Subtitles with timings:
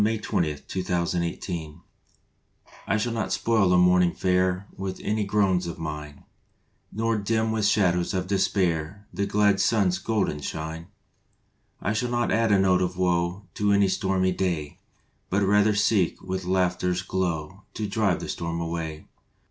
[0.03, 1.05] March Twenty first NO
[1.37, 1.81] TRIBUTE
[2.97, 6.23] SHALL not spoil a morning fair With any groans of mine,
[6.91, 10.87] Nor dim with shadows of despair The glad sun s golden shine.
[11.79, 14.79] I shall not add a note of woe To any stormy day,
[15.29, 19.05] But rather seek with laughter s glow To drive the storm away.